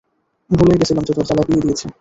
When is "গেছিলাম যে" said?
0.79-1.13